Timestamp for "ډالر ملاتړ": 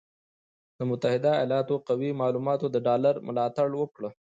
2.87-3.67